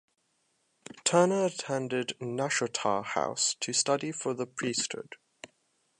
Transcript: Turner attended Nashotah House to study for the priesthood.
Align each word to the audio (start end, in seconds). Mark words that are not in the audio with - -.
Turner 1.03 1.45
attended 1.45 2.15
Nashotah 2.19 3.05
House 3.05 3.53
to 3.59 3.71
study 3.71 4.11
for 4.11 4.33
the 4.33 4.47
priesthood. 4.47 5.17